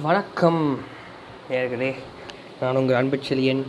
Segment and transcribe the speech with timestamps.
[0.00, 0.78] வணக்கம்
[1.50, 1.94] நேர்களே
[2.60, 3.60] நான் உங்கள் அன்பு செழியன்.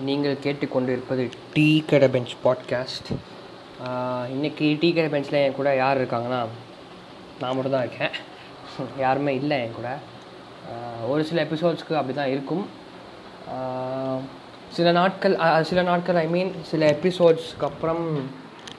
[0.00, 3.08] நீங்கள் கேட்டுக்கொண்டு இருப்பது டீ கடை பெஞ்ச் பாட்காஸ்ட்.
[4.34, 6.38] இன்றைக்கி டீ கடை பெஞ்சில் என் கூட யார் இருக்காங்கன்னா
[7.40, 8.10] நான் மட்டும் தான் இருக்கேன்.
[8.98, 9.96] யாருமே இல்லை என் கூட.
[11.06, 12.64] ஒரு சில எபிசோட்ஸ்க்கு அப்படி தான் இருக்கும்
[14.70, 18.04] சில நாட்கள் சில நாட்கள் ஐ மீன் சில எபிசோட்ஸ்க்கு அப்புறம்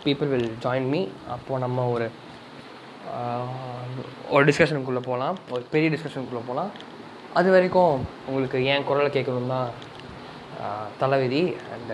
[0.06, 2.10] பீப்புள் வில் ஜாயின் மீ அப்போது நம்ம ஒரு
[4.36, 6.71] ஒரு டிஸ்கஷனுக்குள்ளே போகலாம் ஒரு பெரிய டிஸ்கஷனுக்குள்ளே போகலாம்
[7.39, 7.94] அது வரைக்கும்
[8.30, 9.62] உங்களுக்கு ஏன் குரலை கேட்கணும்னா
[11.02, 11.44] தலைவிதி
[11.76, 11.94] and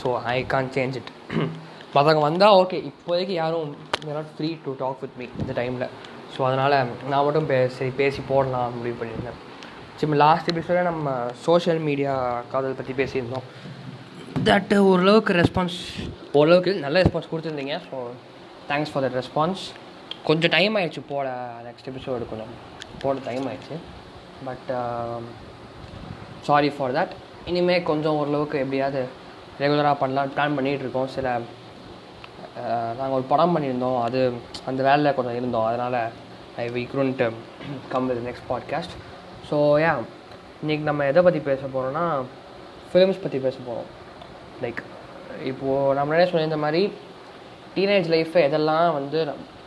[0.00, 1.10] so I can change it
[1.94, 3.70] மற்றவங்க வந்தால் ஓகே இப்போதைக்கு யாரும்
[4.16, 5.86] not free to talk with me இந்த டைமில்
[6.34, 6.76] ஸோ அதனால்
[7.10, 9.38] நான் மட்டும் பே சரி பேசி போடலாம் முடிவு பண்ணியிருந்தேன்.
[10.00, 11.14] சரி லாஸ்ட் எபிசோட நம்ம
[11.46, 12.12] சோஷியல் மீடியா
[12.52, 13.46] காதல் பற்றி பேசியிருந்தோம்.
[14.48, 15.78] தட் ஓரளவுக்கு ரெஸ்பான்ஸ்
[16.40, 17.76] ஓரளவுக்கு நல்ல ரெஸ்பான்ஸ் கொடுத்துருந்தீங்க.
[17.88, 17.96] So
[18.70, 19.64] thanks for that response
[20.28, 21.28] கொஞ்சம் டைம் ஆயிடுச்சு போட
[21.66, 22.52] நெக்ஸ்ட் எபிசோடு கொஞ்சம்
[23.02, 23.76] போட டைம் ஆயிடுச்சு.
[24.46, 24.68] பட்
[26.48, 27.14] சாரி ஃபார் தட்
[27.50, 29.02] இனிமேல் கொஞ்சம் ஓரளவுக்கு எப்படியாவது
[29.62, 31.28] ரெகுலராக பண்ணலாம் பிளான் பண்ணிகிட்ருக்கோம் சில
[32.98, 33.98] நாங்கள் ஒரு படம் பண்ணியிருந்தோம்.
[34.06, 34.20] அது
[34.70, 35.66] அந்த வேலையில் கொஞ்சம் இருந்தோம்.
[35.70, 35.98] அதனால்
[36.62, 37.22] I we couldn't
[37.92, 38.94] come with next podcast
[39.50, 39.92] so yeah
[40.62, 42.04] இன்றைக்கி நம்ம எதை பற்றி பேச போகிறோன்னா
[42.90, 43.88] ஃபிலிம்ஸ் பற்றி பேச போகிறோம்
[44.62, 44.80] லைக்
[45.50, 46.82] இப்போது நம்ம என்ன சொல்லியிருந்த மாதிரி
[47.74, 49.18] டீனேஜ் லைஃப்பை எதெல்லாம் வந்து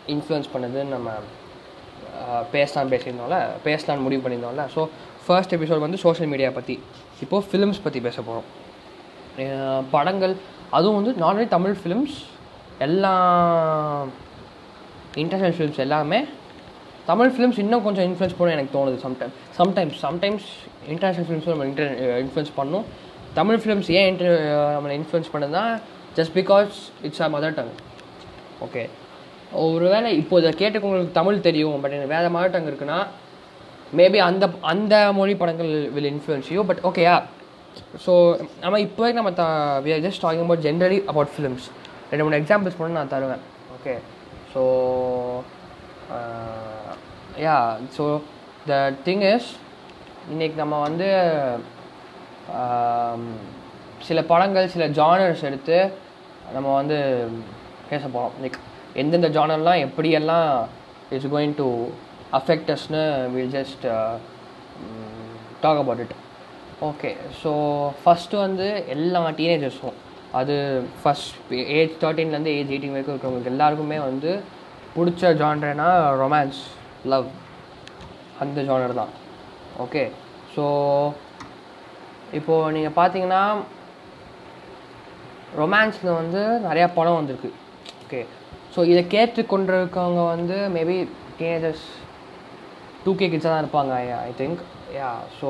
[0.08, 1.10] இன்ஃப்ளூயன்ஸ் பண்ணுதுன்னு நம்ம
[2.22, 4.66] ஆஹ், பேசலாம் பேசியிருந்தோம்ல பேசலாம்னு முடிவு பண்ணியிருந்தோம்ல.
[4.74, 4.82] ஸோ
[5.26, 6.76] ஃபர்ஸ்ட் எபிசோட் வந்து சோஷியல் மீடியா பற்றி
[7.22, 8.50] இப்போது ஃபிலிம்ஸ் பற்றி பேச போகிறோம்
[9.92, 10.34] படங்கள்
[10.72, 12.18] அதுவும் வந்து நார்மலி தமிழ் ஃபிலிம்ஸ்
[12.80, 13.14] எல்லா
[15.18, 16.20] இன்டர்நேஷ்னல் ஃபிலிம்ஸ் எல்லாமே
[17.08, 20.48] தமிழ் ஃபிலிம்ஸ் இன்னும் கொஞ்சம் இன்ஃப்ளூயன்ஸ் பண்ணும் எனக்கு தோணுது சம்டைம் சம்டைம்ஸ் சம்டைம்ஸ்
[20.88, 21.92] இன்டர்நேஷ்னல் ஃபிலிம்ஸும் நம்ம இன்டர்
[22.24, 22.86] இன்ஃப்ளூயன்ஸ் பண்ணும்
[23.36, 24.36] தமிழ் ஃபிலிம்ஸ் ஏன் இன்டர்
[24.76, 25.64] நம்மளை இன்ஃப்ளூயன்ஸ் பண்ணுதுன்னா
[26.16, 26.74] just because
[27.04, 27.74] it's a mother tongue
[28.62, 28.84] okay
[29.62, 33.00] ஒருவேளை இப்போ இதை கேட்டுக்கவங்களுக்கு தமிழ் தெரியும் பட் எனக்கு வேறு மாவட்டம் இருக்குன்னா
[33.94, 37.16] மேபி அந்த அந்த மொழி படங்கள் வில் இன்ஃப்ளூயன்ஸ் யூ பட் ஓகேயா
[38.06, 38.14] ஸோ
[38.62, 39.46] நம்ம இப்போ நம்ம the
[39.86, 41.68] we are just talking about generally about films
[42.12, 43.44] ரெண்டு மூணு எக்ஸாம்பிள்ஸ் மட்டும் நான் தருவேன்.
[43.76, 43.94] Okay
[44.54, 44.64] so
[47.44, 47.58] yeah
[47.98, 48.06] so
[48.68, 49.50] the thing is
[50.32, 51.10] இன்னைக்கு நம்ம வந்து
[52.60, 53.24] um,
[54.08, 55.78] சில படங்கள் சில ஜானர்ஸ் எடுத்து
[56.54, 56.98] நம்ம வந்து
[57.90, 58.58] பேச போகிறோம் லைக்
[59.02, 60.50] எந்தெந்த ஜானர்லாம் எப்படியெல்லாம்
[61.18, 61.68] is going to
[62.40, 63.86] affect அஸ்னு will just
[65.64, 66.16] talk about it
[66.90, 67.12] okay
[67.42, 67.52] so
[68.02, 69.98] first வந்து எல்லா டீனேஜர்ஸும்
[70.40, 70.56] அது
[71.02, 74.32] ஃபஸ்ட் ஏஜ் தேர்ட்டீன்லேருந்து ஏஜ் எயிட்டீன் வரைக்கும் இருக்கிறவங்களுக்கு எல்லாருக்குமே வந்து
[74.96, 75.90] பிடிச்ச ஜான்ரனா
[76.22, 76.62] ரொமான்ஸ்
[77.12, 77.28] லவ்
[78.44, 79.12] அந்த ஜானர் தான்.
[79.84, 80.04] ஓகே
[80.56, 80.64] ஸோ
[82.38, 83.42] இப்போது நீங்கள் பார்த்தீங்கன்னா
[85.62, 87.50] ரொமான்ஸில் வந்து நிறையா படம் வந்திருக்கு.
[88.04, 88.22] ஓகே
[88.76, 90.96] ஸோ இதை கேட்டு கொண்டிருக்கவங்க வந்து மேபி
[91.40, 91.86] டீனேஜர்ஸ்
[93.04, 93.94] டூ கே கிட்ஸாக தான் இருப்பாங்க
[94.30, 94.62] I think
[95.00, 95.50] yeah so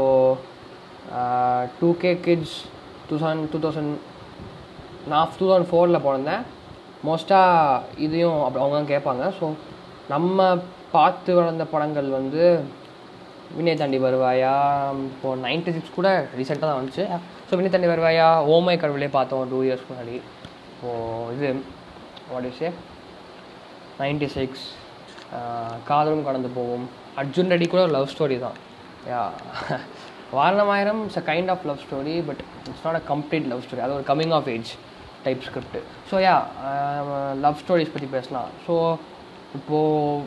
[1.80, 2.58] two K kids
[3.08, 3.94] two thousand two thousand
[5.12, 6.44] நான் டூ தௌசண்ட் ஃபோரில் பிறந்தேன்.
[7.08, 9.24] மோஸ்ட்டாக இதையும் அப்படி அவங்க தான் கேட்பாங்க.
[9.38, 9.46] ஸோ
[10.14, 10.46] நம்ம
[10.94, 12.44] பார்த்து வளர்ந்த படங்கள் வந்து
[13.58, 14.54] வினய் தாண்டி வருவாயா?
[15.10, 17.06] இப்போது நைன்டி சிக்ஸ் கூட ரீசெண்டாக தான் வந்துச்சு.
[17.48, 18.28] ஸோ வினய் தாண்டி வருவாயா?
[18.56, 20.16] ஓமை கடவுளே பார்த்தோம் டூ இயர்ஸ் முன்னாடி.
[20.74, 21.50] இப்போது இது
[22.34, 22.72] what is a
[24.02, 24.66] ninety six
[25.90, 26.86] Kadhalum Kadandhu Povom.
[27.22, 28.58] Arjun ready கூட ஒரு லவ் ஸ்டோரி தான்.
[29.12, 29.22] Yeah
[30.38, 33.96] Vaaranam Aayiram it's a kind of love story but it's not a complete love story அது
[33.98, 34.72] ஒரு coming of age
[35.26, 35.78] type script
[36.12, 36.36] so yeah
[37.46, 38.50] love stories பற்றி பேசலாம்.
[38.66, 38.74] So
[39.58, 40.26] இப்போது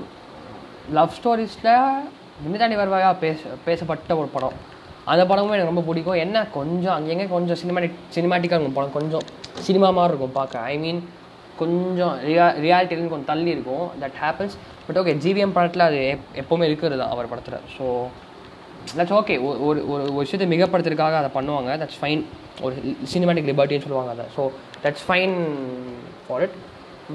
[0.98, 1.72] love ஸ்டோரிஸில்
[2.44, 4.56] விண்ணுதாண்டி வருவாயா பேச பேசப்பட்ட ஒரு படம்.
[5.12, 6.20] அந்த படமும் எனக்கு ரொம்ப பிடிக்கும்.
[6.24, 8.96] என்ன கொஞ்சம் அங்கங்கே கொஞ்சம் சினிமாட்டிக் சினிமாட்டிக்காக இருக்கும் படம்.
[8.98, 9.24] கொஞ்சம்
[9.66, 10.64] சினிமா மாதிரி இருக்கும் பார்க்க.
[10.72, 11.00] ஐ மீன்
[11.60, 14.54] கொஞ்சம் ரியா ரியாலிட்டிலேருந்து கொஞ்சம் தள்ளி இருக்கும் that happens
[14.86, 17.58] but okay GVM படத்தில் அது எப் எப்போவுமே இருக்கிறது தான் அவர் படத்தில்.
[17.76, 17.84] ஸோ
[18.98, 21.70] தட்ஸ் ஓகே ஒரு ஒரு ஒரு விஷயத்தை மிகப்படுத்துறதுக்காக அதை பண்ணுவாங்க.
[21.82, 22.22] தட்ஸ் ஃபைன்
[22.66, 22.74] ஒரு
[23.14, 24.26] சினிமாட்டிக் லிபர்ட்டின்னு சொல்லுவாங்க அதை.
[24.36, 24.42] So
[24.84, 25.36] that's fine
[26.26, 26.56] for it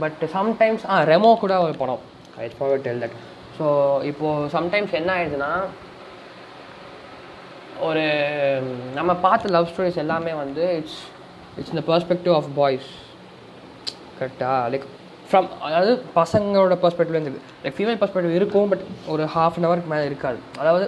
[0.04, 2.02] but sometimes ah Remo கூட ஒரு படம்.
[2.44, 3.16] I for tell that
[3.58, 3.66] so
[4.10, 5.52] இப்போது சம்டைம்ஸ் என்ன ஆயிடுதுன்னா
[7.88, 8.04] ஒரு
[8.98, 11.00] நம்ம பார்த்த லவ் ஸ்டோரிஸ் எல்லாமே வந்து இட்ஸ்
[11.58, 12.90] இட்ஸ் இந்த பர்ஸ்பெக்டிவ் ஆஃப் பாய்ஸ்
[14.22, 14.88] கரெக்டாக லைக்
[15.30, 17.34] ஃப்ரம் அதாவது பசங்களோட பர்ஸ்பெக்டிவ்லேருந்து
[17.64, 18.84] லைக் ஃபீமேல் பர்ஸ்பெக்டிவ் இருக்கும் பட்
[19.14, 20.40] ஒரு ஹாஃப் அன் ஹவருக்கு மேலே இருக்காது.
[20.62, 20.86] அதாவது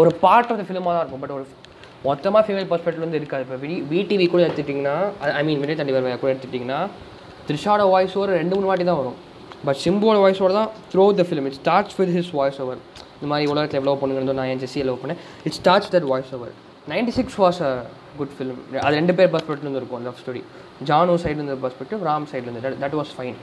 [0.00, 1.46] ஒரு பார்ட் ஆஃப் த ஃபிலிமாக தான் இருக்கும் பட் ஒரு
[2.08, 3.44] மொத்தமாக ஃபீமேல் பர்ஸ்பெக்டிவ்லேருந்து இருக்காது.
[3.46, 4.96] இப்போ வி விடிவி கூட எடுத்துட்டிங்கன்னா
[5.38, 6.80] ஐ மீன் விஜய் தண்டி வருவாய் கூட எடுத்துட்டிங்கன்னா
[7.48, 9.18] த்ரிஷாவோட வாய்ஸ் ஓவர் ரெண்டு மூணு வாட்டி தான் வரும்.
[9.66, 12.80] பட் சிம்புவோட வாய்ஸ் ஓவர் தான் through the film it starts with his voice over
[13.16, 15.20] இந்த மாதிரி உலகத்தில் எவ்வளோ பொண்ணுங்க நான் என் ஜெஸ்ஸியை லவ் பண்ணேன்.
[15.48, 16.52] It starts that voice over
[16.92, 17.60] ninety six was
[18.20, 20.42] good film அது ரெண்டு பேர் பர்ஸ்பெக்டிவ்லேருந்து இருக்கும் லவ் ஸ்டோரி
[20.88, 23.38] ஜானு சைட்லேருந்து பர்ஸ்பெக்டிவ் ராம் சைட்லேருந்து that was fine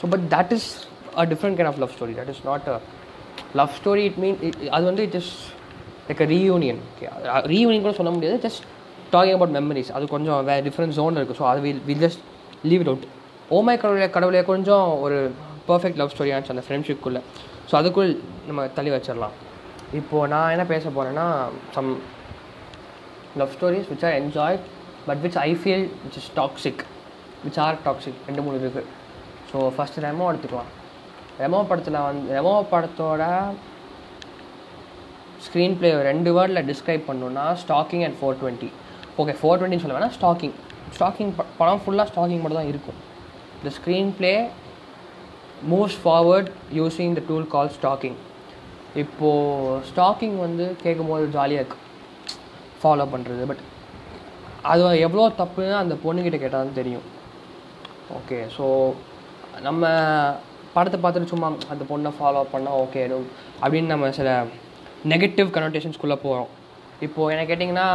[0.00, 0.68] so but that is
[1.16, 2.76] a different kind of love story that is not a
[3.60, 4.36] love story it mean
[4.70, 5.32] அது வந்து it is
[6.08, 7.08] like a reunion okay
[7.52, 8.38] reunion கூட சொல்ல முடியாது.
[8.46, 8.62] Just
[9.12, 12.22] talking about memories அது கொஞ்சம் வேறு different zone இருக்குது so அது will will just
[12.64, 13.06] leave it out
[13.50, 15.16] oh my Kadavule கடவுளே கொஞ்சம் ஒரு
[15.68, 17.20] பர்ஃபெக்ட் லவ் ஸ்டோரி ஆச்சு அந்த ஃப்ரெண்ட்ஷிப்குள்ளே
[17.70, 18.10] ஸோ அதுக்குள்
[18.46, 19.34] நம்ம தள்ளி வச்சிடலாம்
[19.92, 21.26] இப்போது நான் என்ன பேச போகிறேன்னா
[21.74, 21.90] some
[23.38, 24.58] love stories which are enjoy
[25.06, 26.82] but which I feel which is toxic
[27.44, 28.86] which are toxic ரெண்டு மூணு இருக்குது
[29.50, 30.70] ஸோ ஃபஸ்ட்டு ரெமோ எடுத்துக்கலாம்.
[31.42, 33.22] ரெமோ படத்தில் வந்து ரெமோ படத்தோட
[35.44, 38.70] ஸ்க்ரீன் ப்ளே ரெண்டு வேர்டில் டிஸ்கிரைப் பண்ணணுன்னா stalking and four twenty
[39.20, 40.56] okay four டுவெண்ட்டின்னு சொல்ல வேணால் ஸ்டாக்கிங்
[40.96, 42.98] ஸ்டாக்கிங் படம் ஃபுல்லாக ஸ்டாக்கிங் மட்டும் தான் இருக்கும்.
[43.64, 43.72] The
[44.18, 44.32] screenplay
[45.72, 48.18] moves forward using the tool call stalking
[49.02, 51.88] இப்போது ஸ்டாக்கிங் வந்து கேட்கும்போது ஜாலியாக இருக்குது
[52.80, 53.62] ஃபாலோ பண்ணுறது பட்
[54.62, 57.06] அது எவ்வளோ தப்புன்னு அந்த பொண்ணுக்கிட்ட கேட்டால் தான் தெரியும்.
[58.18, 58.64] ஓகே ஸோ
[59.60, 59.84] நம்ம
[60.74, 63.02] படத்தை பார்த்துட்டு சும்மா அந்த பொண்ணை ஃபாலோ பண்ணால் ஓகே
[63.62, 64.30] அப்படின்னு நம்ம சில
[65.12, 66.50] நெகட்டிவ் கனோட்டேஷன்ஸ்குள்ளே போகிறோம்
[67.00, 67.88] இப்போது என்ன கேட்டிங்கன்னா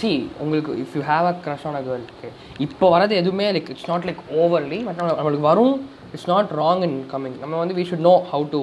[0.00, 3.70] சி உங்களுக்கு if you have a crush on a girl okay இப்போ வரது எதுவுமே like
[3.74, 5.76] it's not like overly but நம்மளுக்கு வரும்
[6.12, 8.60] it's not wrong in coming நம்ம வந்து we should know how to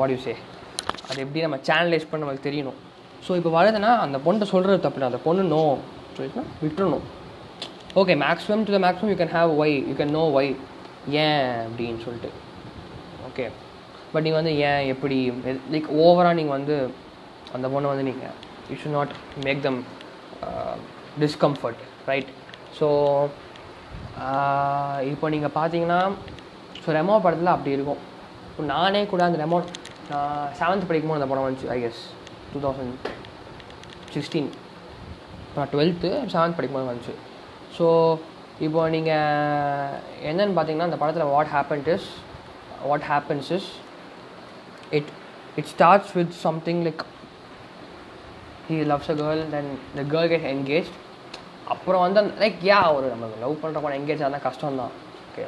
[0.00, 0.34] what you say
[1.08, 2.78] அது எப்படி நம்ம சேனலைஸ் பண்ண நமக்கு தெரியணும்.
[3.26, 5.62] ஸோ இப்போ வருதுன்னா அந்த பொண்ணை சொல்கிறது தப்பு அந்த பொண்ணு நோ
[6.16, 7.04] சொல்லிட்டுனா விட்டுறணும்.
[8.00, 10.50] Okay maximum to the maximum you can have why you can no why
[11.24, 12.30] ஏன் அப்படின்னு சொல்லிட்டு.
[13.28, 13.44] ஓகே
[14.12, 15.18] பட் நீங்கள் வந்து ஏன் எப்படி
[15.74, 16.76] லைக் ஓவராக நீங்கள் வந்து
[17.56, 18.34] அந்த பொண்ணை வந்து நீங்கள்
[18.70, 19.14] you should not
[19.46, 19.80] make them
[21.22, 22.30] discomfort right
[22.78, 22.86] so
[25.12, 26.00] இப்போ நீங்கள் பார்த்தீங்கன்னா
[26.84, 28.00] ஸோ ரெமோ படத்தில் அப்படி இருக்கும்.
[28.50, 29.58] இப்போ நானே கூட அந்த ரெமோ
[30.10, 32.00] Uh, செவன்த் படிக்கும்போது அந்த படம் வந்துச்சு I guess
[32.52, 32.94] two thousand
[34.14, 34.48] sixteen
[35.54, 37.14] நான் டுவெல்த்து செவன்த் படிக்கும்போது வந்துச்சு.
[37.76, 37.86] ஸோ
[38.66, 39.92] இப்போ நீங்கள்
[40.30, 42.08] என்னன்னு பார்த்தீங்கன்னா அந்த படத்தில் what happened is
[42.82, 43.68] what happens is
[44.90, 45.10] it
[45.56, 47.04] it starts with something like
[48.68, 50.90] he loves a girl then the girl get engage
[51.74, 54.94] அப்புறம் வந்து அந்த லைக் யா ஒரு நம்ம லவ் பண்ணுற படம் என்கேஜ் ஆனால் கஷ்டம் தான்
[55.28, 55.46] ஓகே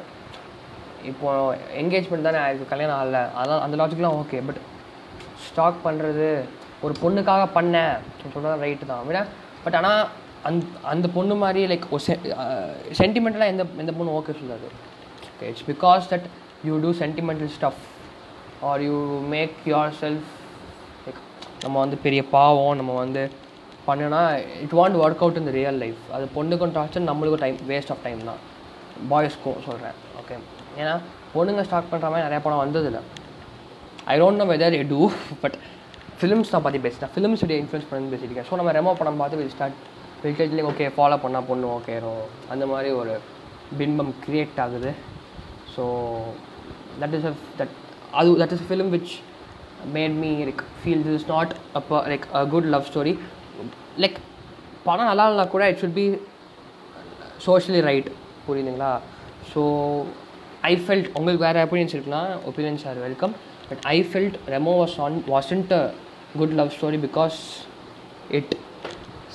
[1.11, 3.19] இப்போது என்கேஜ்மெண்ட் தானே ஆயிருக்கு கல்யாணம் ஆகல.
[3.39, 4.61] அதெல்லாம் அந்த லாஜிக்லாம் ஓகே பட்
[5.47, 6.27] ஸ்டாக் பண்ணுறது
[6.85, 9.03] ஒரு பொண்ணுக்காக பண்ணேன் சொல்கிறது ரைட்டு தான்.
[9.09, 9.19] விட
[9.65, 10.01] பட் ஆனால்
[10.47, 10.59] அந்
[10.93, 12.15] அந்த பொண்ணு மாதிரி லைக் ஒரு செ
[12.99, 14.67] சென்டிமெண்டலாக எந்த எந்த பொண்ணு ஓகே சொல்லாது.
[15.29, 16.27] Okay it's because that
[16.69, 17.81] you do sentimental stuff
[18.71, 18.97] are you
[19.35, 19.55] make
[20.01, 20.29] yourself
[21.05, 21.21] like
[21.63, 23.23] நம்ம வந்து பெரிய பாவம் நம்ம வந்து
[23.87, 24.21] பண்ணுனா
[24.65, 28.21] இட் வாண்ட் ஒர்க் அவுட் இந்த ரியல் லைஃப் அது பொண்ணுக்கும் டார்ச்சர் நம்மளுக்கும் டைம் வேஸ்ட் ஆஃப் டைம்
[28.29, 28.43] தான்.
[29.11, 30.35] பாய்ஸ்க்கும் சொல்கிறேன் ஓகே
[30.81, 30.93] ஏன்னா
[31.33, 33.01] பொண்ணுங்க ஸ்டார்ட் பண்ணுற மாதிரி நிறைய படம் வந்ததில்லை.
[34.13, 35.01] I don't know whether a two
[35.43, 35.57] but
[36.19, 37.11] films நான் பற்றி பேசிட்டேன்.
[37.13, 38.47] ஃபிலிம்ஸ் உடைய இன்ஃப்ளூன்ஸ் பண்ணி பேசியிருக்கேன்.
[38.49, 39.79] ஸோ நம்ம ரெமோ படம் பார்த்து வில் ஸ்டார்ட்
[40.23, 42.13] வில்டேஜ்லேயும் ஓகே ஃபாலோ பண்ணால் பொண்ணு ஓகேரோ
[42.53, 43.13] அந்த மாதிரி ஒரு
[43.79, 44.91] பின்பம் க்ரியேட் ஆகுது.
[45.75, 45.83] So
[47.01, 47.73] that is a that
[48.19, 49.13] அது that is film which
[49.95, 53.13] made me like feel this is not அப்போ like a good love story
[54.03, 54.17] like
[54.87, 56.05] படம் நல்லா இல்லைனா கூட it should be
[57.47, 58.09] socially right
[58.47, 58.91] புரியுதுங்களா?
[59.51, 59.61] ஸோ
[60.65, 63.33] ஐ ஃபெல்ட் உங்களுக்கு வேறு ஒப்பீனியன்ஸ் இருக்குன்னா opinions are welcome
[63.69, 65.83] but I felt Remo was on wasn't a
[66.37, 67.37] good love story because
[68.29, 68.53] it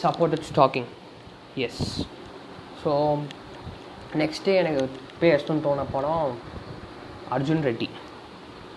[0.03, 0.89] support stalking
[1.67, 1.83] yes
[2.83, 2.93] so
[4.17, 4.83] next எனக்கு
[5.21, 6.31] பேசணும்னு தோண படம்
[7.31, 7.89] Arjun Reddy.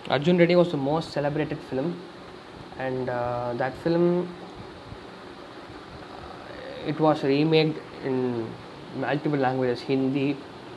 [0.09, 1.91] Arjun Reddy was the most celebrated film
[2.79, 3.09] and
[3.61, 4.09] that film
[6.87, 7.75] it was remake
[8.05, 8.23] in
[9.01, 10.27] multiple languages Hindi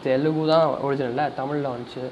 [0.06, 2.04] Telugu தான் ஒரிஜினலில் தமிழில் வந்துச்சு.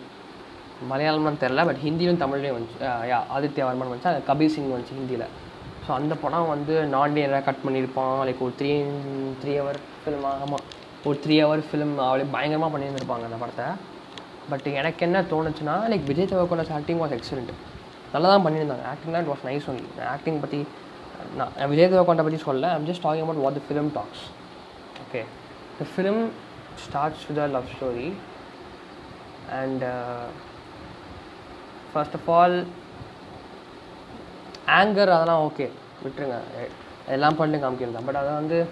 [0.90, 2.78] மலையாளம்னு தெரில but ஹிந்தியும் தமிழ்லேயும் வந்துச்சு.
[3.10, 4.12] யா ஆதித்யா வர்மன் வந்துச்சு?
[4.12, 5.26] அது கபீர் சிங் வந்துச்சு ஹிந்தியில்.
[5.84, 8.14] ஸோ அந்த படம் வந்து நான் கட் பண்ணியிருப்பான்.
[8.28, 8.70] லைக் ஒரு த்ரீ
[9.42, 10.64] த்ரீ ஹவர் ஃபிலிம் ஆமாம்
[11.08, 13.66] ஒரு த்ரீ ஹவர் ஃபிலிம் அவளே பயங்கரமாக பண்ணியிருந்திருப்பாங்க அந்த படத்தை.
[14.52, 17.52] பட் எனக்கு என்ன தோணுச்சுன்னா like Vijay Devarakonda's acting was excellent
[18.14, 18.84] நல்லா தான் பண்ணியிருந்தாங்க.
[18.92, 20.60] ஆக்டிங் தான் it was nice only acting பற்றி
[21.38, 24.24] நான் விஜய் தேவகோண்டா பற்றி சொல்ல I'm just talking about what the film talks
[25.04, 25.22] okay
[25.78, 26.20] the film
[26.86, 28.12] starts with a love love story
[29.60, 29.82] and
[31.94, 32.66] first of all
[34.66, 35.68] anger அதெல்லாம் okay
[36.04, 36.38] விட்டுருங்க.
[37.08, 38.04] எல்லாம் பண்ணி காமிக்கிறது.
[38.04, 38.66] பட் அதை வந்து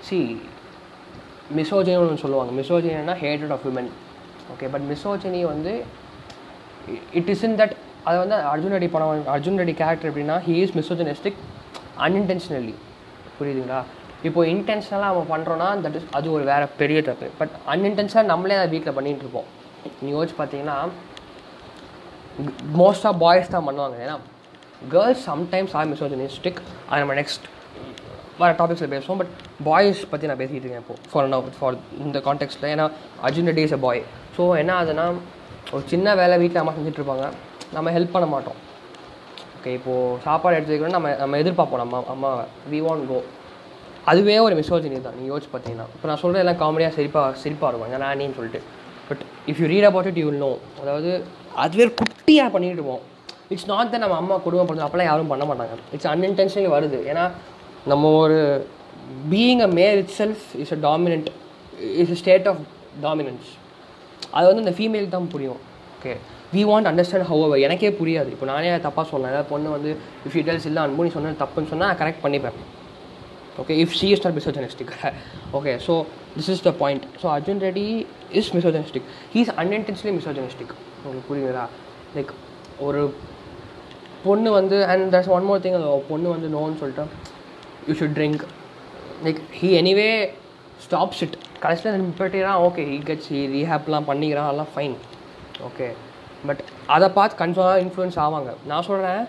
[0.00, 0.40] சி
[1.56, 2.62] மிசோஜினி ஒன்று சொல்லுவாங்க.
[2.62, 3.90] மிசோஜினா hated of women
[4.52, 5.84] okay but misogyny வந்து
[7.12, 7.72] இட் இஸ் இன் தட்
[8.04, 11.38] அது வந்து அர்ஜுன் ரெடி படம் அர்ஜுன் ரெடி கேரக்டர் எப்படின்னா ஹீ இஸ் மிசோஜினிஸ்டிக்
[11.98, 12.74] அன்இன்டென்ஷனலி
[13.40, 13.82] புரியுதுங்களா?
[14.28, 17.26] இப்போது இன்டென்ஷனலாக நம்ம பண்ணுறோன்னா தட் இஸ் அது ஒரு வேறு பெரிய தப்பு.
[17.40, 19.50] பட் அன்இன்டென்ஷனாக நம்மளே அதை வீட்டில் பண்ணிகிட்டு இருப்போம்
[20.00, 20.78] நீங்கள் யோசிச்சு பார்த்தீங்கன்னா
[22.80, 23.96] மோஸ்ட் ஆஃப் பாய்ஸ் தான் பண்ணுவாங்க.
[24.06, 24.16] ஏன்னா
[24.94, 27.46] கேர்ள்ஸ் சம்டைம்ஸ் ஆர் மிசோஜனிஸ்டிக் அது நம்ம நெக்ஸ்ட்
[28.40, 29.18] வர டாபிக்ஸில் பேசுவோம்.
[29.20, 29.32] பட்
[29.68, 32.86] பாய்ஸ் பற்றி நான் பேசிகிட்டு இருக்கேன் இப்போது ஃபார் நோ ஃபார் இந்த கான்டெக்ட்டில் ஏன்னா
[33.26, 34.02] Arjun Reddy is a boy
[34.36, 35.06] so என்ன ஆகுதுன்னா
[35.74, 37.26] ஒரு சின்ன வேலை வீட்டில் அம்மா செஞ்சுட்டு இருப்பாங்க
[37.76, 38.58] நம்ம ஹெல்ப் பண்ண மாட்டோம்.
[39.56, 42.44] ஓகே இப்போது சாப்பாடு எடுத்து வைக்கணும்னா நம்ம நம்ம எதிர்பார்ப்போம் நம்ம அம்மாவை.
[42.72, 43.18] வி வாண்ட் கோ
[44.10, 45.16] அதுவே ஒரு மிசோஜினி தான்.
[45.18, 45.86] நீங்கள் யோசிச்சு பார்த்தீங்கன்னா.
[45.96, 47.88] இப்போ நான் சொல்கிற எல்லாம் காமெடியாக சிரிப்பாக சிரிப்பாக இருக்கும்.
[47.90, 48.60] ஏன்னா நானின்னு சொல்லிட்டு.
[49.08, 51.10] But if you read about it you know அதாவது
[51.64, 53.02] அதுவே குட்டியாக பண்ணிட்டு இருப்போம்.
[53.54, 55.74] இட்ஸ் நாட் தான் நம்ம அம்மா குடும்பம் பண்ணுறோம் அப்போலாம் யாரும் பண்ண மாட்டாங்க.
[55.96, 57.00] இட்ஸ் அன்இன்டென்ஷனலி வருது.
[57.10, 57.24] ஏன்னா
[57.92, 58.38] நம்ம ஒரு
[59.32, 61.28] being a male itself is a dominant
[62.04, 62.62] is a state of
[63.06, 63.50] dominance
[64.36, 65.60] அது வந்து இந்த ஃபீமேலுக்கு தான் புரியும்.
[65.96, 66.14] Okay
[66.54, 68.30] we want understand how எனக்கே புரியாது.
[68.34, 69.32] இப்போ நானே தப்பாக சொன்னேன்.
[69.34, 69.90] ஏதாவது பொண்ணு வந்து
[70.26, 72.58] இஃப் டீட்டெயில்ஸ் இல்லை அன்பு நீ சொன்னது தப்புன்னு சொன்னால் கரெக்ட் பண்ணிப்பேன்.
[73.62, 74.92] Okay if she is not misogynistic
[75.58, 75.94] okay so
[76.36, 77.86] this is the point so Arjun Reddy
[78.40, 81.64] is misogynistic he is unintentionally misogynistic உங்களுக்கு புரியுதா
[82.16, 82.32] லைக்
[82.86, 83.02] ஒரு
[84.26, 85.78] பொண்ணு வந்து and that's one more thing
[86.12, 87.06] பொண்ணு வந்து நோன்னு சொல்லிட்டு
[87.88, 88.44] you should drink
[89.26, 90.10] like he anyway
[90.86, 94.96] stops it கடைசியில் நிப்பாட்டிறான் ஓகே ஹீ கட்ஸ் ஹீ ரீஹாப்லாம் பண்ணிக்கிறான் அதெல்லாம் ஃபைன்
[95.68, 95.86] ஓகே
[96.48, 96.62] பட்
[96.94, 98.50] அதை பார்த்து கன்ஃபார்மாக இன்ஃப்ளூயன்ஸ் ஆவாங்க.
[98.70, 99.22] நான் சொல்கிறேன்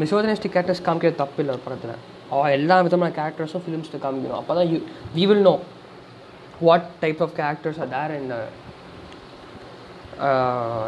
[0.00, 1.94] மிசோஜனிஸ்டிக் கேரக்டர்ஸ் காமிக்கிறது தப்பு இல்லை ஒரு படத்தில்.
[2.56, 4.40] எல்லா விதமான கேரக்டர்ஸும் ஃபிலிம்ஸில் காமிக்கணும்.
[4.40, 4.78] அப்போ தான் you
[5.16, 5.54] we will know
[6.66, 8.30] what type of characters are there in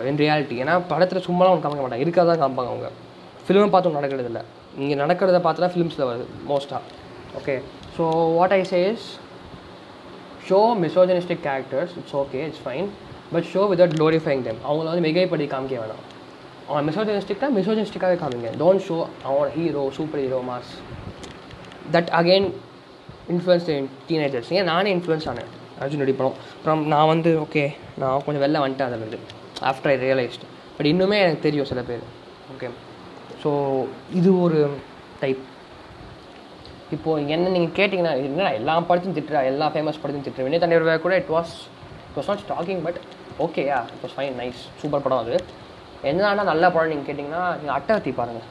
[0.09, 2.05] in reality ஏன்னா படத்தில் சும்மாலாம் அவங்க காமிக்க மாட்டாங்க.
[2.07, 2.91] இருக்காது தான் காமிப்பாங்க அவங்க.
[3.47, 4.43] ஃபிலிமை பார்த்து நடக்கிறது இல்லை
[4.83, 6.83] இங்கே நடக்கிறத பார்த்து தான் ஃபிலிம்ஸில் வருது மோஸ்ட்டாக
[7.41, 7.55] okay
[7.97, 8.05] so
[8.39, 9.05] what I says
[10.49, 12.89] show misogynistic characters it's okay it's fine
[13.35, 16.03] but show without glorifying them அவங்கள வந்து மிகைப்படி காமிக்க வேணாம்.
[16.71, 18.51] அவன் மிசோஜனிஸ்டிக்னா மிசோஜனிஸ்டிக்காகவே காமிங்க.
[18.63, 18.99] டோன்ட் ஷோ
[19.29, 19.83] அவன் hero
[20.25, 20.73] superhero mass
[21.95, 22.49] that again
[23.33, 23.69] influence
[24.09, 25.51] teenagers ஏன் நானே இன்ஃப்ளூயன்ஸ் ஆனேன்?
[25.83, 26.37] அர்ஜுன் படம்.
[26.57, 27.65] அப்புறம் நான் வந்து ஓகே
[28.03, 29.21] நான் கொஞ்சம் வெளில வந்துட்டேன் அதிலேருந்து
[29.71, 30.45] ஆஃப்டர் ஐ ரியலைஸ்ட்
[30.77, 32.05] பட் இன்னுமே எனக்கு தெரியும் சில பேர்.
[32.55, 32.71] ஓகே
[33.43, 33.51] ஸோ
[34.19, 34.61] இது ஒரு
[35.21, 35.43] டைப்
[36.95, 41.15] இப்போது என்ன நீங்கள் கேட்டிங்கன்னா என்ன எல்லா படத்தையும் திட்டுறா எல்லா ஃபேமஸ் படத்தையும் திட்டுறேன் வினய் தண்ணீர் கூட
[41.23, 41.55] it was
[42.09, 42.99] it was not stalking but
[43.47, 45.37] ஓகேயா it was fine nice super படம் அது.
[46.11, 48.51] என்னன்னா நல்ல படம் நீங்கள் கேட்டிங்கன்னா நீங்கள் அட்டகத்தி பாருங்கள்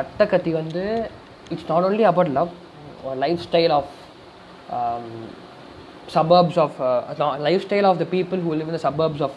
[0.00, 0.84] அட்டகத்தி வந்து
[1.50, 2.50] it's not only about love
[3.48, 3.90] lifestyle of
[6.14, 6.78] suburbs of
[7.66, 9.36] lifestyle of the people who live in the suburbs of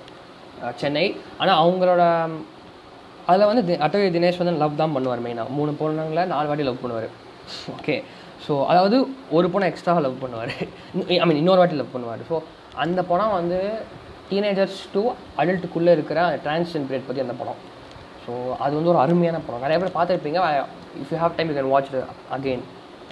[0.75, 1.05] Chennai
[1.37, 2.33] ஆனால் அவங்களோட um,
[3.25, 7.07] அதில் வந்து தி- தினேஷ் வந்து லவ் தான் பண்ணுவார் மெயினாக மூணு பொண்ணுங்களை நாலு வாட்டி லவ் பண்ணுவார்.
[7.73, 7.95] ஓகே
[8.45, 8.97] ஸோ அதாவது
[9.37, 10.51] ஒரு பொண்ணை எக்ஸ்ட்ராவாக லவ் பண்ணுவார்.
[11.21, 12.21] ஐ மீன் இன்னொரு வாட்டி லவ் பண்ணுவார்.
[12.29, 12.35] ஸோ
[12.83, 13.59] அந்த படம் வந்து
[14.31, 15.01] டீனேஜர்ஸ் டு
[15.37, 17.59] அடல்ட்டுக்குள்ளே இருக்கிற டிரான்ஸ்ஜென் பீரியட் பற்றி அந்த படம்.
[18.23, 18.31] ஸோ
[18.63, 19.63] அது வந்து ஒரு அருமையான படம்.
[19.65, 20.39] நிறைய பேர் பார்த்துருப்பீங்க.
[21.01, 21.91] If you have time you can watch
[22.37, 22.63] again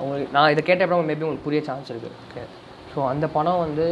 [0.02, 2.44] உங்களுக்கு நான் இதை கேட்ட அப்புறம் மேபி உங்களுக்கு புரிய சான்ஸ் இருக்குது ஓகே
[2.94, 3.88] ஸோ அந்த படம் வந்து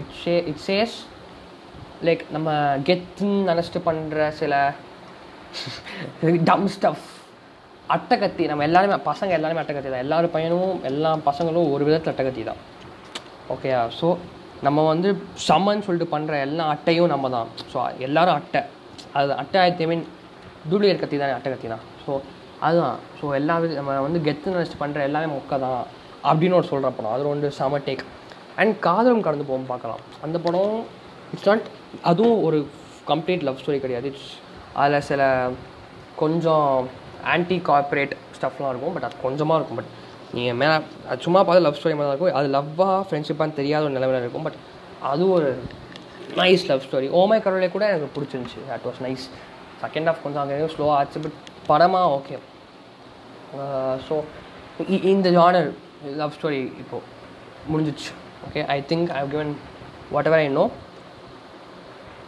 [0.00, 0.96] it say it says
[2.06, 2.50] like நம்ம
[2.88, 4.54] கெத்துன்னு நினச்சிட்டு பண்ணுற சில
[6.48, 7.04] டம் ஸ்டஃப்
[7.94, 10.04] அட்டகத்தி நம்ம எல்லாருமே பசங்க எல்லாருமே அட்டகத்தி தான்.
[10.04, 12.60] எல்லாரும் பையனும் எல்லா பசங்களும் ஒரு விதத்தில் அட்டகத்தி தான்.
[13.54, 14.08] ஓகேயா ஸோ
[14.66, 15.08] நம்ம வந்து
[15.48, 17.48] சம்மன்னு சொல்லிட்டு பண்ணுற எல்லா அட்டையும் நம்ம தான்.
[17.72, 18.62] ஸோ எல்லாரும் அட்டை.
[19.18, 20.04] அது அட்டை ஐ மீன்
[20.70, 22.12] டூப்ளிகேட் கத்தி தான் அட்டை கத்தி தான் ஸோ
[22.66, 22.98] அதுதான்.
[23.18, 25.80] ஸோ எல்லா வித நம்ம வந்து கெத்து நினச்சி பண்ணுற எல்லாமே மொக்க தான்
[26.28, 28.04] அப்படின்னு ஒரு சொல்கிற படம் அது ஒன்று செம டேக்
[28.60, 30.02] அண்ட் காதலும் கடந்து போகும் பார்க்கலாம்.
[30.26, 30.74] அந்த படம்
[31.34, 31.66] இட்ஸ் நாட்
[32.10, 32.58] அதுவும் ஒரு
[33.10, 34.06] கம்ப்ளீட் லவ் ஸ்டோரி கிடையாது.
[34.12, 34.30] இட்ஸ்
[34.82, 35.22] அதில் சில
[36.22, 36.70] கொஞ்சம்
[37.34, 39.78] ஆன்டி கார்ப்பரேட் ஸ்டஃப்லாம் இருக்கும் பட் அது கொஞ்சமாக இருக்கும்.
[39.80, 39.92] பட்
[40.36, 40.74] நீங்கள் மேலே
[41.10, 42.38] அது சும்மா பார்த்து லவ் ஸ்டோரி மாதிரி தான் இருக்கும்.
[42.40, 44.46] அது லவ்வாக ஃப்ரெண்ட்ஷிப்பான்னு தெரியாத ஒரு நிலைமையில இருக்கும்.
[44.48, 44.58] பட்
[45.12, 45.50] அது ஒரு
[46.40, 48.60] நைஸ் லவ் ஸ்டோரி ஓமை கரோலே கூட எனக்கு பிடிச்சிருந்துச்சி.
[48.70, 49.24] That was nice
[49.82, 51.38] second half கொஞ்சம் அங்கே ஸ்லோவாக ஆச்சு பட்
[51.70, 52.36] படமாக ஓகே
[54.08, 54.14] ஸோ
[55.12, 55.68] இந்த ஜானர்
[56.20, 57.04] லவ் ஸ்டோரி இப்போது
[57.72, 58.10] முடிஞ்சிச்சு.
[58.46, 59.52] Okay I think I given
[60.30, 60.64] whatever I know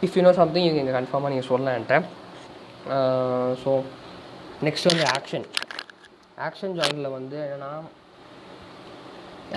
[0.05, 2.05] if you know something நீங்கள் இங்கே கன்ஃபார்மாக நீங்கள் சொல்லலான்ட்டேன்
[3.63, 3.71] ஸோ
[4.67, 5.47] நெக்ஸ்ட் வந்து ஆக்ஷன்
[6.47, 7.71] ஆக்ஷன் ஜானரில் வந்து என்னென்னா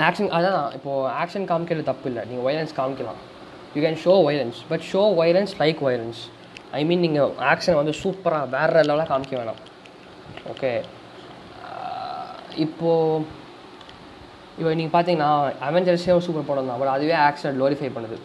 [0.07, 2.23] ஆக்ஷன் அதான் இப்போது ஆக்ஷன் காமிக்கிறது தப்பு இல்லை.
[2.31, 3.21] நீங்கள் வைலன்ஸ் காமிக்கலாம்.
[3.75, 6.21] You can show violence but show violence like violence
[6.79, 9.61] I mean நீங்கள் ஆக்ஷன் வந்து சூப்பராக வேறு லெவலாக காமிக்க வேணாம்.
[10.53, 10.73] ஓகே
[12.65, 13.41] இப்போது
[14.59, 15.31] இப்போ நீங்கள் பார்த்தீங்கன்னா
[15.69, 18.17] அவெஞ்சர்ஸே ஒரு சூப்பர் படம் தான் பட் அதுவே ஆக்ஷன் க்ளோரிஃபை பண்ணுது.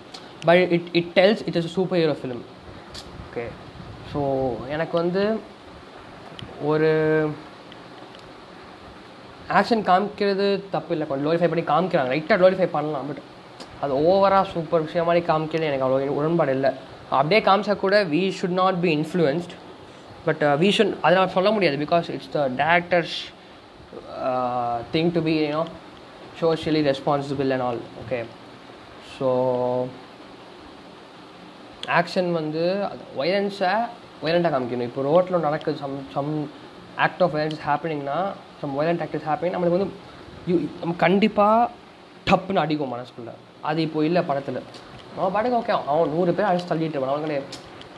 [0.47, 2.43] But it it tells it is super hero film
[3.27, 3.45] okay
[4.11, 4.19] so
[4.75, 5.23] எனக்கு வந்து
[6.71, 6.89] ஒரு
[9.59, 11.05] ஆக்ஷன் காமிக்கிறது தப்பு இல்லை.
[11.07, 12.11] கொஞ்சம் க்ளோரிஃபை பண்ணி காமிக்கிறாங்க.
[12.13, 13.21] லைட்டாக க்ளோரிஃபை பண்ணலாம் பட்
[13.83, 16.71] அது ஓவராக சூப்பர் விஷயம் மாதிரி காமிக்கல எனக்கு அவ்வளோ உடன்பாடு இல்லை.
[17.17, 19.53] அப்படியே காமிச்சா கூட we should not be influenced
[20.27, 23.15] but we should அதை நான் சொல்ல முடியாது because it's the directors
[24.95, 25.63] thing to be you know
[26.41, 28.19] socially responsible and all okay
[29.15, 29.29] so
[31.99, 32.63] action வந்து
[33.19, 33.73] வயலன்ஸை
[34.23, 34.89] வயலண்ட்டாக காமிக்கணும்.
[34.89, 36.31] இப்போ ரோட்டில் நடக்குது some some
[37.05, 38.19] act of violence ஹேப்பனிங்னா
[38.61, 39.91] some violent act is happening நம்மளுக்கு வந்து
[40.49, 41.69] யூ நம்ம கண்டிப்பாக
[42.29, 43.35] டப்புன்னு அடிக்கும் மனசுக்குள்ளே.
[43.69, 44.59] அது இப்போ இல்லை படத்தில்.
[45.17, 47.13] அவன் பாட்டுக்கு ஓகே அவன் நூறு பேர் அழைச்சி தள்ளிட்டு இருப்பான்.
[47.15, 47.37] அவங்களே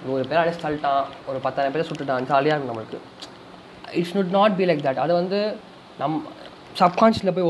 [0.08, 1.04] நூறு பேர் அழைச்சி தள்ளிட்டான்.
[1.30, 2.28] ஒரு பத்தாயிரம் பேர் சுட்டுட்டான்.
[2.32, 3.00] ஜாலியாக இருக்கும் நம்மளுக்கு.
[4.00, 5.40] It's not not be like that அது வந்து
[6.02, 6.18] நம்
[6.82, 7.50] சப்கான்ஷியஸில் போய்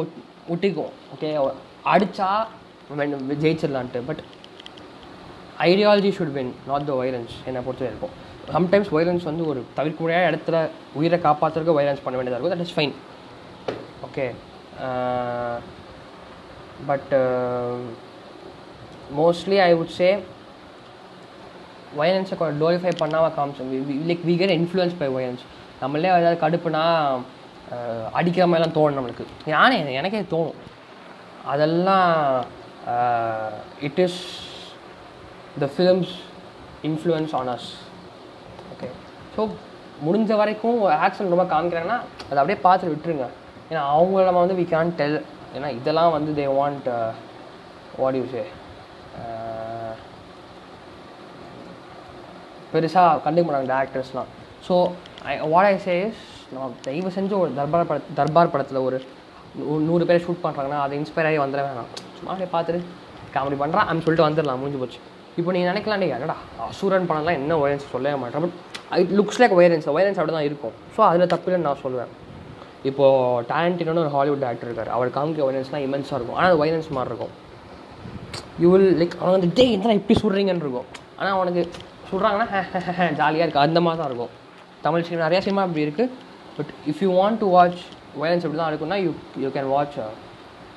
[0.53, 0.93] ஒட்டிக்கும்.
[1.15, 1.29] ஓகே
[1.93, 2.29] அடித்தா
[3.43, 4.01] ஜெயிச்சிடலான்ட்டு.
[4.09, 4.21] But
[5.67, 8.15] ideology should win not the violence என்னை பொறுத்தவரை இருக்கும்
[8.55, 10.59] சம்டைம்ஸ் வைலன்ஸ் வந்து ஒரு தவிர்க்க முடியாத இடத்துல
[10.99, 12.55] உயிரை காப்பாற்றுறதுக்கு வைலன்ஸ் பண்ண வேண்டியதாக இருக்கும்.
[12.55, 12.95] That is fine
[14.07, 14.25] okay
[16.87, 17.13] but
[19.19, 20.09] mostly I would say
[21.99, 23.69] வயலன்ஸை கொஞ்சம் பண்ணாமல் காமிச்சோம்.
[24.09, 25.45] Like we get influence by violence
[25.81, 26.83] நம்மளே ஏதாவது கடுப்புனா
[28.19, 29.25] அடிக்கிற மாதிரிலாம் தோணும் நம்மளுக்கு.
[29.53, 30.59] நானே எனக்கே தோணும்.
[31.53, 32.11] அதெல்லாம்
[33.87, 34.19] it is
[35.63, 36.13] the films
[36.89, 37.69] influence on us
[38.73, 38.89] okay
[39.35, 39.41] so
[40.07, 43.27] முடிஞ்ச வரைக்கும் ஆக்ஷன் ரொம்ப காமிக்கிறாங்கன்னா அதை அப்படியே பார்த்துட்டு விட்டுருங்க.
[43.69, 45.17] ஏன்னா அவங்கள நம்ம வந்து வி கேன் டெல்
[45.57, 46.89] ஏன்னா இதெல்லாம் வந்து they want
[48.01, 48.43] what you say
[52.73, 54.29] பெருசாக கண்டுக்க மாட்டாங்க டேரக்டர்ஸ்லாம்
[54.67, 54.75] so
[55.29, 56.19] I what I says
[56.53, 58.97] நம்ம தயவு செஞ்சு ஒரு தர்பார் பட தர்பார் படத்தில் ஒரு
[59.87, 61.89] நூறு பேர் ஷூட் பண்ணுறாங்கன்னா அதை இன்ஸ்பயர் ஆகி வந்துட வேணாம்.
[62.17, 62.81] சும்மா அப்படியே பார்த்துட்டு
[63.35, 64.99] காமெடி பண்ணுறான் அப்படின்னு சொல்லிட்டு வந்துடலாம் முடிஞ்சு போச்சு.
[65.39, 66.37] இப்போ நீங்கள் நினைக்கலாம் நீங்கள் என்னடா
[66.67, 68.43] அசூரன் படம்லாம் என்ன ஒயரன்ஸ் சொல்லவே மாட்டேன்.
[68.45, 68.55] But
[69.03, 70.75] it looks like violence violence அப்படி தான் இருக்கும்.
[70.95, 72.11] ஸோ அதில் தப்பில்லைன்னு நான் சொல்லுவேன்
[72.89, 74.91] இப்போது டேலண்டினோன்னு ஒரு ஹாலிவுட் ஆக்டர் இருக்கார்.
[74.95, 76.37] அவர் காமிக்க வயலன்ஸ்லாம் இமென்ஸாக இருக்கும்.
[76.37, 77.33] ஆனால் அது வயலன்ஸ் மாதிரி இருக்கும்.
[78.63, 80.87] யூ வில் லைக் அவன் வந்து டே என்ன இப்படி சுடுறீங்கன்னு இருக்கும்.
[81.19, 81.63] ஆனால் அவனுக்கு
[82.09, 82.47] சுடுறாங்கன்னா
[83.19, 84.33] ஜாலியாக இருக்குது அந்த மாதிரி தான் இருக்கும்.
[84.85, 86.09] தமிழ் சினிமா நிறையா சினிமா அப்படி இருக்குது
[86.57, 87.81] but if you want to watch
[88.21, 89.11] violence இப்படி தான் இருக்கும்னா you
[89.43, 89.99] you can watch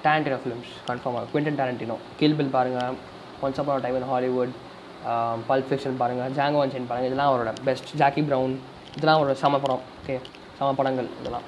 [0.05, 2.99] Tarantino films கன்ஃபார்மாக குவிண்டன் டேலண்டினோ கில் பில் பாருங்கள்
[3.47, 4.53] Once Upon Time In Hollywood
[5.49, 8.55] Pulp Fiction பாருங்கள் ஜாங்கோ அன்சைன் பாருங்கள் இதெல்லாம் அவரோட பெஸ்ட் ஜாக்கி ப்ரவுன்
[8.97, 9.83] இதெல்லாம் அவரோட சம படம்.
[10.01, 10.17] ஓகே
[10.59, 11.47] சம படங்கள் இதெல்லாம்.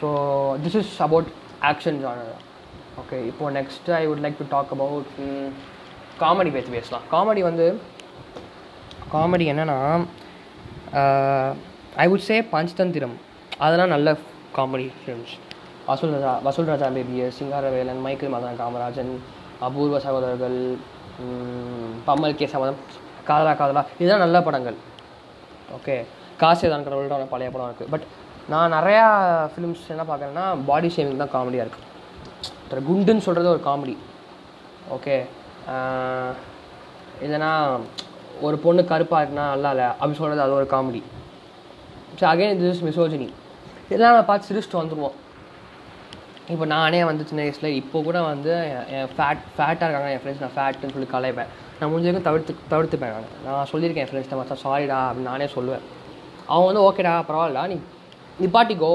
[0.00, 0.08] So
[0.64, 1.28] this is about
[1.70, 2.32] action genre
[3.02, 5.08] okay இப்போது next I would like to talk about
[6.22, 7.04] comedy பற்றி பேசலாம்.
[7.14, 7.66] காமெடி வந்து
[9.14, 9.78] காமெடி என்னென்னா
[12.04, 13.16] ஐ வுட் சே பஞ்சதந்திரம்.
[13.64, 14.08] அதெல்லாம் நல்ல
[14.56, 15.34] comedy films
[15.88, 19.12] Vasool Raja Vasool Raja MBBS Singaravelan Michael Madhan Kamarajan
[19.66, 20.58] Apoorva Sagodharargal
[22.06, 22.80] Pammal K சமதம்
[23.28, 24.78] காதலா காதலா இதெல்லாம் நல்ல படங்கள்.
[25.76, 25.94] ஓகே
[26.42, 26.86] காசே தான்
[27.34, 28.06] பழைய படம் இருக்குது பட்
[28.48, 29.04] நான் நிறையா
[29.52, 31.84] ஃபிலிம்ஸ் என்ன பார்க்குறேன்னா பாடி ஷேமிங் தான் காமெடியாக இருக்குது
[32.88, 33.94] குண்டுன்னு சொல்கிறது ஒரு காமெடி
[34.90, 35.16] ஓகே
[37.22, 37.50] இல்லைன்னா
[38.40, 41.00] ஒரு பொண்ணு கருப்பாக இருக்குன்னா நல்லா இல்லை அப்படி சொல்கிறது அது ஒரு comedy
[42.18, 43.28] so again this is misogyny
[43.86, 45.16] இதெல்லாம் நம்ம பார்த்து சிரிச்சுட்டு வந்துடுவோம்
[46.48, 48.52] இப்போ நானே வந்து சின்ன வயசில் இப்போ கூட வந்து
[48.92, 53.14] என்- ஃபேட் ஃபேட்டாக இருக்காங்க என் ஃப்ரெண்ட்ஸ் நான் ஃபேட்டுன்னு சொல்லி கலைப்பேன் நான் முடிஞ்ச வரைக்கும் தவிர்த்து தவிர்த்துப்பேன்
[53.16, 53.26] நான்.
[53.46, 55.84] நான் சொல்லியிருக்கேன் என் ஃப்ரெண்ட்ஸ்ட்ட மச்சா சாரிடா அப்படின்னு நானே சொல்லுவேன்.
[56.46, 57.78] அவங்க வந்து ஓகேடா பரவாயில்லடா நீ
[58.42, 58.90] நிப்பாட்டிக்கோ.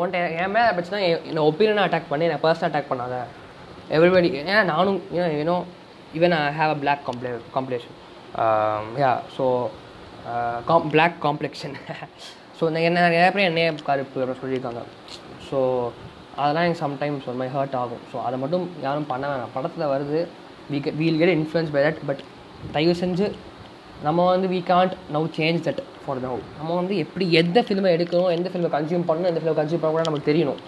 [0.00, 1.00] உன்ட்ட என் மேலே பிரச்சனை
[1.30, 3.16] என்னை ஒப்பீனியனாக அட்டாக் பண்ணி என்னை பர்சனல் அட்டாக் பண்ணாத.
[3.96, 4.98] எவ்ரிபடி ஏன்னா நானும்
[5.38, 5.56] you know
[6.18, 7.96] even I have a black Kamble complexion
[9.02, 9.44] yeah so
[10.70, 11.74] com black complexion
[12.58, 14.80] so என்ன நிறைய பேர் என்னையே கருப்பு அப்படின்னு சொல்லியிருக்காங்க.
[15.48, 15.58] ஸோ
[16.40, 18.02] அதெல்லாம் எனக்கு சம்டைம்ஸ் ஒரு மாதிரி ஹர்ட் ஆகும்.
[18.10, 19.54] ஸோ அதை மட்டும் யாரும் பண்ண வேணாம்.
[19.56, 20.18] படத்தில் வருது
[20.72, 22.22] we we'll get influence by that but
[22.74, 23.26] தயவு செஞ்சு
[24.06, 28.32] நம்ம வந்து we can't now change that for now நம்ம வந்து எப்படி எந்த ஃபிலிமை எடுக்கணும்
[28.36, 30.60] எந்த ஃபிலிமை கன்சியூம் பண்ணணும் எந்த ஃபிலிமை கன்சியூம் பண்ணக்கூடாது நமக்கு தெரியணும்.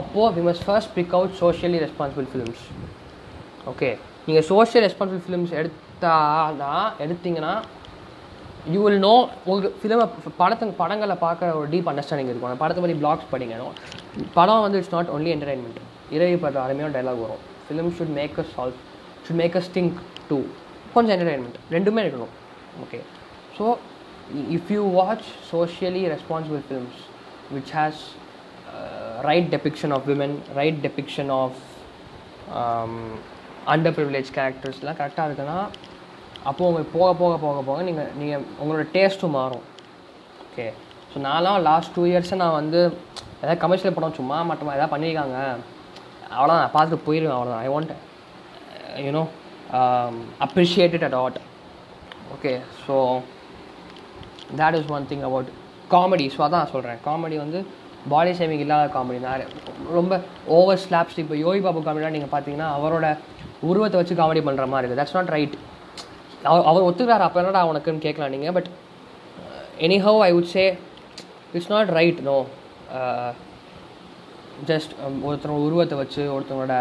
[0.00, 2.64] அப்போது we must first pick out socially responsible films
[3.72, 3.88] okay
[4.26, 7.54] நீங்கள் சோஷியல் ரெஸ்பான்சிபிள் ஃபிலிம்ஸ் எடுத்தாதான் எடுத்தீங்கன்னா
[8.74, 9.14] யூ வில் நோ
[9.46, 10.04] உங்களுக்கு ஃபிலிமை
[10.40, 12.50] படத்தை படங்களை பார்க்குற ஒரு டீப் அண்டர்ஸ்டாண்டிங் இருக்கும்.
[12.50, 13.56] அந்த படத்தை பற்றி பிளாக்ஸ் படிங்க
[14.38, 15.80] படம் வந்து இட்ஸ் நாட் ஒன்லி என்டர்டைன்மெண்ட்
[16.16, 17.42] இரவி படம் அருமையான டைலாக் வரும்.
[17.66, 18.78] Film should make us solve
[19.26, 19.96] should make us think
[20.30, 20.38] too
[20.94, 22.32] கொஞ்சம் என்டர்டைன்மெண்ட் ரெண்டுமே இருக்கணும்
[22.84, 22.98] okay
[23.56, 23.64] so
[24.56, 27.00] if you watch socially responsible films
[27.56, 28.02] which has
[29.28, 31.60] right depiction of women right depiction of
[33.74, 35.58] under privilege கேரக்டர்ஸ்லாம் கரெக்டாக இருக்குன்னா
[36.48, 39.64] அப்போது உங்களுக்கு போக போக போக போக நீங்கள் நீங்கள் உங்களோட டேஸ்ட்டும் மாறும்.
[40.46, 40.66] ஓகே
[41.12, 42.80] ஸோ நான்லாம் லாஸ்ட் டூ இயர்ஸை நான் வந்து
[43.40, 45.38] எதாவது கமர்ஷியல் படம் சும்மா மட்டுமா எதாவது பண்ணியிருக்காங்க.
[46.36, 47.92] அவ்வளோதான் நான் பார்த்துட்டு போயிடுவேன் அவ்வளோதான் I want
[49.06, 49.24] you know
[50.46, 51.40] appreciated at at
[52.36, 52.52] okay
[52.84, 52.96] so
[54.60, 55.50] that is one thing about
[55.94, 57.58] comedy so அதான் சொல்கிறேன் காமெடி வந்து
[58.12, 59.46] பாடி ஷேமிங் இல்லாத காமெடி நிறைய
[59.98, 60.14] ரொம்ப
[60.56, 63.06] ஓவர் ஸ்லாப்ஸ் இப்போ யோகி பாபு காமெடிலாம் நீங்கள் பார்த்தீங்கன்னா அவரோட
[63.70, 65.56] உருவத்தை வச்சு காமெடி பண்ணுற மாதிரி இருக்குது தட்ஸ் நாட் ரைட்
[66.50, 67.24] அவர் அவர் ஒத்துக்கிறார்.
[67.26, 68.68] அப்போ என்னடா உனக்குன்னு கேட்கலாம் நீங்கள் but
[70.06, 70.64] anyhow I would say
[71.54, 72.36] it's not right no
[74.70, 74.92] just
[75.28, 76.76] ஒருத்தரோட உருவத்தை வச்சு ஒருத்தவங்களோட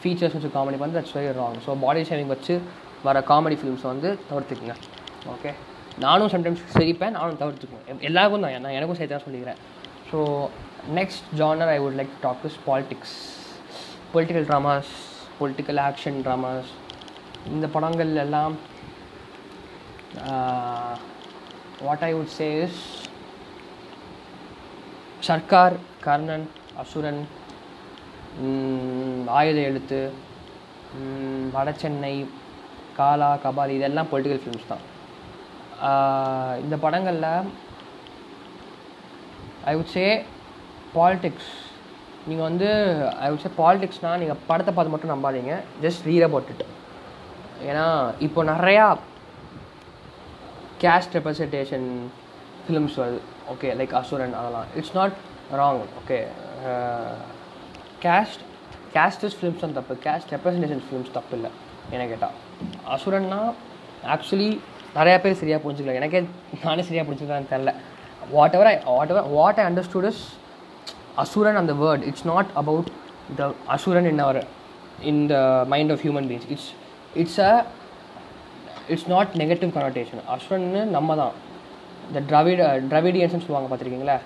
[0.00, 2.56] ஃபீச்சர்ஸ் வச்சு காமெடி பண்ணி that's very wrong so body shaming வச்சு
[3.06, 4.76] வர காமெடி ஃபிலிம்ஸ் வந்து தவிர்த்துக்குங்க.
[5.34, 5.52] ஓகே
[6.04, 8.02] நானும் சம்டைம்ஸ் சிரிப்பேன் நானும் தவிர்த்துக்குவேன்.
[8.08, 9.60] எல்லாருக்கும் தான் நான் எனக்கும் சேர்த்து தான் சொல்லிக்கிறேன்
[10.10, 10.18] so
[10.98, 13.16] next genre I would like talk is politics
[14.12, 14.92] political dramas
[15.40, 16.70] political action dramas
[17.54, 18.54] இந்த படங்கள் எல்லாம்
[21.86, 22.80] what I would say is
[25.28, 26.46] Sarkar Karnan
[26.82, 27.22] Asuran
[29.38, 30.00] Aayutha Ezhuthu
[31.54, 32.14] வட சென்னை
[32.98, 34.84] காலா கபாலி இதெல்லாம் பொலிட்டிக்கல் ஃபிலிம்ஸ் தான்.
[36.64, 37.50] இந்த படங்களில்
[39.70, 40.06] ஐ உட் சே
[40.96, 41.50] பாலிடிக்ஸ்
[42.28, 42.68] நீங்கள் வந்து
[43.24, 45.54] ஐ உட் சே பாலிடிக்ஸ்னால் நீங்கள் படத்தை பார்த்து மட்டும் நம்பாதீங்க.
[45.84, 46.64] ஜஸ்ட் ரீட் அபவுட் இட்
[47.68, 47.86] ஏன்னா
[48.26, 48.86] இப்போ நிறையா
[50.84, 51.86] கேஸ்ட் ரெப்ரசன்டேஷன்
[52.64, 53.20] ஃபிலிம்ஸ் வருது.
[53.52, 54.68] ஓகே லைக் அசுரன் அதெல்லாம்.
[54.78, 55.16] It's not
[55.60, 56.18] wrong okay
[58.06, 58.42] caste
[58.96, 59.94] castes films தான் தப்பு.
[60.06, 61.50] கேஸ்ட் ரெப்ரசன்டேஷன் ஃபிலிம்ஸ் தப்பு இல்லை
[61.94, 62.36] என்ன கேட்டால்
[62.96, 63.40] அசுரன்னா
[64.14, 64.50] ஆக்சுவலி
[64.98, 65.94] நிறையா பேர் சரியாக புரிஞ்சுக்கல.
[66.00, 66.20] எனக்கே
[66.66, 67.72] நானே சரியாக புரிஞ்சுக்கலான்னு தெரில.
[68.58, 68.76] Whatever I
[69.14, 70.22] whatever what I understood is
[71.22, 72.88] Asuran அந்த word it's not about
[73.40, 74.40] the Asuran in our
[75.10, 75.36] in the
[75.72, 76.68] mind of human beings it's
[77.22, 77.52] it's a
[78.92, 81.34] it's not negative connotation அசுரன்னு நம்ம தான்
[82.08, 84.18] இந்த திராவிட திராவிடியன்ஸ்னு சொல்லுவாங்க பார்த்துருக்கீங்களா?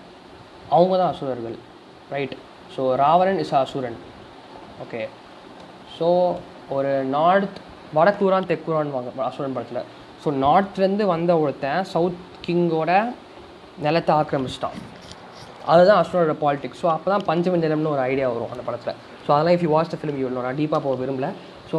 [0.77, 1.57] அவங்க தான் அசுரர்கள்
[2.15, 2.35] right
[2.75, 3.99] so Ravanan is Asuran.
[4.85, 5.01] Okay
[5.97, 6.09] so
[6.77, 7.59] ஒரு நார்த்
[7.97, 9.83] வடக்கூரான் தெக்கூரான் வாங்க அசுரன் படத்தில்.
[10.23, 12.91] ஸோ நார்த்லேருந்து வந்த ஒருத்தன் சவுத் கிங்கோட
[13.87, 14.77] நிலத்தை ஆக்கிரமிச்சிட்டான்.
[15.73, 18.99] அதுதான் அஸ்வனோட பாலிடிக்ஸ் ஸோ அப்போ தான் பஞ்சமி நிலம்னு ஒரு ஐடியா வரும் அந்த படத்தில்.
[19.25, 21.29] ஸோ அதெல்லாம் if you watch the film you நான் டீப்பாக போக விரும்பல.
[21.71, 21.79] So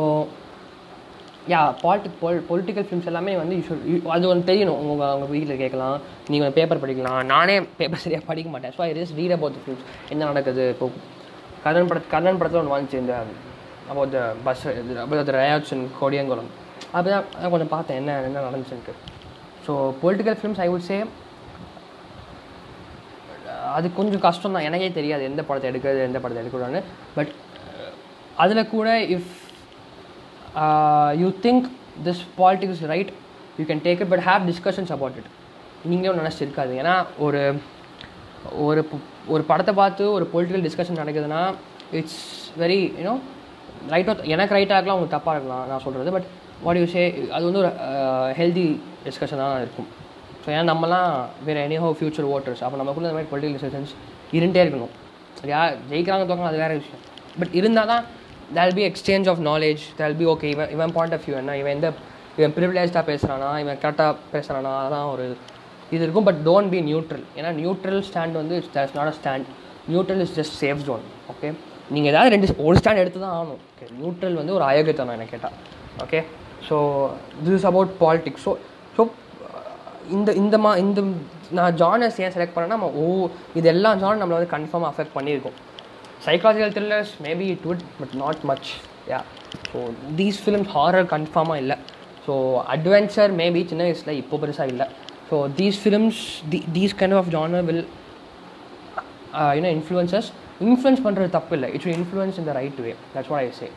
[1.52, 4.80] yeah politic pol political films எல்லாமே வந்து யூ ஷுட் அது ஒன்று தெரியணும்.
[4.92, 5.98] உங்கள் உங்கள் வீட்டில் கேட்கலாம்.
[6.34, 7.20] நீங்கள் பேப்பர் படிக்கலாம்.
[7.34, 8.74] நானே பேப்பர் சரியாக படிக்க மாட்டேன்.
[8.78, 10.66] So I just read about the films என்ன நடக்குது?
[10.76, 10.88] இப்போ
[11.66, 13.16] கர்ணன் படத் கர்ணன் படத்தில் ஒன்று வந்துச்சு இந்த
[13.94, 14.64] about the bus
[15.06, 16.52] about the riots in Kodiyankulam
[16.94, 18.94] அப்பதான் அதான் கொஞ்சம் பார்த்தேன் என்ன என்ன நடந்துச்சுன்ட்டு
[19.68, 20.98] so political films I would say
[23.74, 26.84] அது கொஞ்சம் கஷ்டம் தான் எனக்கே தெரியாது எந்த படத்தை எடுக்கிறது எந்த படத்தை எடுக்கக்கூடாதுன்னு.
[27.16, 27.32] பட்
[28.36, 29.32] அதில் கூட if
[31.16, 31.66] you think
[32.04, 33.12] this politics right
[33.60, 35.32] you can take it but have discussions about it
[35.86, 37.42] நீங்களும் நினச்சிருக்காது ஏன்னா ஒரு
[38.58, 38.82] ஒரு
[39.28, 41.42] ஒரு படத்தை பார்த்து ஒரு பொலிட்டிக்கல் டிஸ்கஷன் நடக்குதுன்னா
[41.92, 42.22] இட்ஸ்
[42.60, 43.16] வெரி யூனோ
[43.90, 46.28] ரைட்டாக எனக்கு ரைட்டாக இருக்கலாம் உங்களுக்கு தப்பாக இருக்கலாம் நான் சொல்கிறது பட்
[46.66, 47.04] வாட் யூ சே
[47.36, 47.72] அது வந்து ஒரு
[48.40, 48.66] ஹெல்தி
[49.06, 49.90] டிஸ்கஷனாக இருக்கும்.
[50.44, 51.12] ஸோ ஏன்னா நம்மலாம்
[51.48, 53.94] வேறு எனி ஹோ ஃபியூச்சர் ஓட்டர்ஸ் அப்போ நமக்குள்ள இந்த மாதிரி பொலிட்டிக்கல் டிஸ்கஷன்ஸ்
[54.38, 54.94] இருந்தே இருக்கணும்.
[55.54, 57.02] யார் ஜெயிக்கிறாங்க தோக்கலாம் அது வேறு விஷயம்.
[57.40, 58.04] பட் இருந்தால் தான்
[58.58, 61.74] there'll be exchange of knowledge there'll be okay இவன் இவன் பாயிண்ட் ஆஃப் வியூ என்ன இவன்
[61.78, 61.88] எந்த
[62.38, 65.26] இவன் ப்ரிவிலேஜாக பேசுகிறானா இவன் கரெக்டாக பேசுகிறானா அதான் ஒரு
[65.96, 66.28] இது இருக்கும்.
[66.30, 69.48] பட் டோன்ட் பி நியூட்ரல் ஏன்னா நியூட்ரல் ஸ்டாண்ட் வந்து it's that's not a stand
[69.92, 71.50] neutral is just safe zone okay
[71.96, 73.62] நீங்கள் ஏதாவது ரெண்டு ஒரு ஸ்டாண்ட் எடுத்து தான் ஆகணும்.
[73.72, 75.58] ஓகே நியூட்ரல் வந்து ஒரு அயோக்கியத்தனம் என்ன கேட்டால்
[76.06, 76.22] okay
[76.70, 76.78] so
[77.44, 78.54] this is about politics so
[78.96, 79.04] so
[80.16, 81.02] இந்த இந்த மா இந்த
[81.58, 83.06] நான் ஜானர்ஸ் ஏன் செலக்ட் பண்ணேன்னா நம்ம ஓ
[83.60, 85.58] இது எல்லா ஜானர் நம்மளை வந்து கன்ஃபார்மாக அஃபெக்ட் பண்ணியிருக்கோம்.
[86.28, 88.70] Psychological thrillers maybe it would but not much
[89.12, 89.20] yeah
[89.72, 89.80] so
[90.20, 91.78] these films horror கன்ஃபார்மாக இல்லை.
[92.26, 92.34] ஸோ
[92.76, 94.88] அட்வென்ச்சர் மேபி சின்ன வயசில் இப்போ பெருசாக இல்லை.
[95.30, 96.22] So these films
[96.54, 97.86] the these kind of genre will
[99.58, 100.30] you know influences
[100.68, 101.70] influence பண்ணுறது தப்பு இல்லை.
[101.76, 103.70] It's influence in the right way that's what I say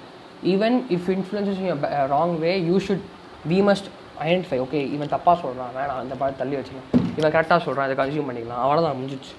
[0.52, 3.04] even if influences in wrong way you should
[3.50, 3.88] we must
[4.26, 8.28] identify okay இவன் தப்பாக சொல்கிறான் வேணாம் அந்த படத்தை தள்ளி வச்சுக்கலாம் இவன் கரெக்டாக சொல்கிறான் இதை கன்சியூம்
[8.28, 8.62] பண்ணிக்கலாம்.
[8.64, 9.34] அவ்வளோதான் முடிஞ்சிச்சு.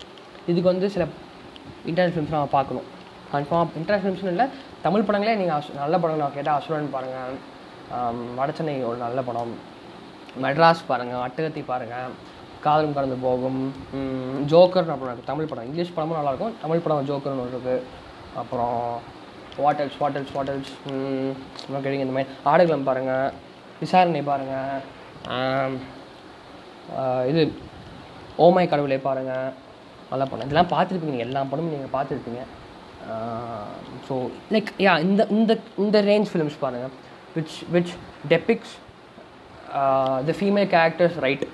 [0.52, 1.04] இதுக்கு வந்து சில
[1.90, 2.88] இன்டர்நெட் ஃபிலிம்ஸ் நம்ம பார்க்கணும்.
[3.34, 4.46] கன்ஃபார்ம் இன்டர்நெட் ஃபிலிம்ஸ்னு இல்லை
[4.86, 7.36] தமிழ் படங்களே நீங்கள் அசு நல்ல படம் நான் கேட்டால் அசுரன் பாருங்கள்
[8.40, 9.54] வடச்சென்னை ஒரு நல்ல படம்.
[10.46, 12.16] மெட்ராஸ் பாருங்கள் அட்டகத்தி பாருங்கள்
[12.66, 13.60] காதலும் கடந்து போகும்
[14.52, 15.68] ஜோக்கர்னு அப்புறம் இருக்குது தமிழ் படம்.
[15.70, 17.84] இங்கிலீஷ் படமும் நல்லாயிருக்கும் தமிழ் படம் ஜோக்கர்னு ஒன்று இருக்குது
[18.42, 18.80] அப்புறம்
[19.66, 23.32] வாட்டல்ஸ் வாட்டல்ஸ் வாட்டல்ஸ் இன்னும் இந்த மாதிரி ஆடுகளம் பாருங்கள்
[23.82, 25.76] விசாரணை பாருங்கள்
[27.32, 27.42] இது
[28.46, 29.48] ஓமை கடவுளை பாருங்கள்
[30.12, 31.14] நல்லா படம் இதெல்லாம் பார்த்துருப்பீங்க.
[31.16, 32.42] நீங்கள் எல்லா படமும் நீங்கள் பார்த்துருப்பீங்க.
[34.08, 34.16] ஸோ
[34.54, 35.52] லைக் யா இந்த இந்த
[35.84, 36.94] இந்த ரேஞ்ச் ஃபிலிம்ஸ் பாருங்கள்
[37.36, 37.94] which which
[38.34, 38.76] depicts
[40.30, 41.46] the female characters right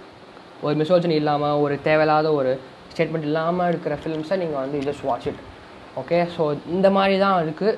[0.65, 2.51] ஒரு மிசோஜனி இல்லாமல் ஒரு தேவையில்லாத ஒரு
[2.93, 5.41] ஸ்டேட்மெண்ட் இல்லாமல் இருக்கிற ஃபிலிம்ஸை நீங்கள் வந்து just watch it
[6.01, 6.43] okay so
[6.75, 7.73] இந்த மாதிரி தான் இருக்குது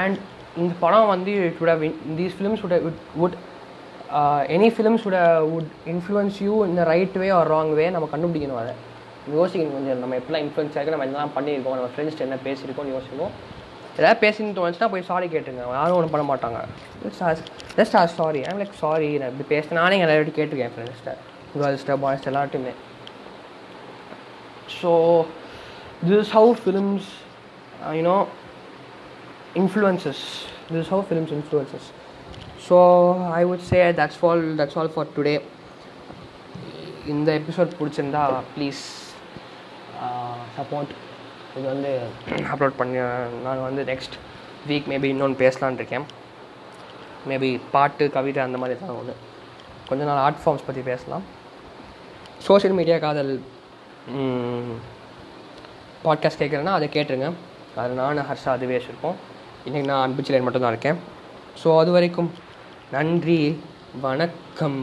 [0.00, 0.18] அண்ட்
[0.60, 3.36] இந்த படம் வந்து it would win these films would would
[4.54, 5.16] any films would
[5.56, 8.72] would influence you இந்த right way or wrong way நம்ம கண்டுபிடிக்கணும் அதை.
[9.36, 13.32] யோசிக்கணும் கொஞ்சம் நம்ம எப்படிலாம் இன்ஃப்ளூயன்ஸ் ஆகிருக்கு நம்ம இதெல்லாம் பண்ணியிருக்கோம் நம்ம ஃப்ரெண்ட்ஸ் என்ன பேசியிருக்கோம்னு யோசிக்கணும்
[13.98, 15.64] ஏதாவது பேசின்னு தோணுச்சுன்னா போய் சாரி கேட்டுருங்க.
[15.78, 16.60] யாரும் ஒன்றும் பண்ண மாட்டாங்க.
[17.78, 19.80] Just or sorry I'm like sorry நான் இப்படி பேசினேன்.
[19.82, 21.14] நானே எல்லாரும் கேட்டிருக்கேன் ஃப்ரெண்ட்ஸ்கிட்ட
[21.54, 22.74] கேர்ள்ஸ்கிட்ட பாய்ஸ்ட்ட எல்லார்ட்டையுமே
[24.78, 24.92] so
[26.10, 27.10] this how films
[27.98, 28.16] you know
[29.54, 30.18] influences.
[30.70, 31.84] This is how films influences.
[32.66, 32.76] So
[33.38, 35.38] i would say that's all that's all for today.
[37.12, 38.22] இந்த எபிசோட் பிடிச்சிருந்தா
[38.54, 38.82] ப்ளீஸ்
[40.56, 40.92] சப்போர்ட்
[41.56, 41.90] இது வந்து
[42.52, 42.98] அப்லோட் பண்ணி
[43.46, 44.14] நான் வந்து நெக்ஸ்ட்
[44.68, 46.06] வீக் மேபி இன்னொன்று பேசலான்னு இருக்கேன்.
[47.30, 49.14] மேபி பாட்டு கவிதை அந்த மாதிரி தான் ஒன்று
[49.88, 51.24] கொஞ்ச நாள் ஆர்ட் ஃபார்ம்ஸ் பற்றி பேசலாம்.
[52.46, 53.34] சோஷியல் மீடியா காதல்
[56.06, 57.28] பாட்காஸ்ட் கேட்குறேன்னா அதை கேட்டுருங்க.
[57.82, 59.18] அது நான் ஹர்ஷா அதுவே வச்சுருப்போம்.
[59.66, 60.96] இன்றைக்கி நான் அன்பு சிலையன் மட்டும்தான் இருக்கேன்.
[61.60, 62.30] ஸோ அது வரைக்கும்
[62.92, 63.58] நன்றி
[64.00, 64.80] வணக்கம்.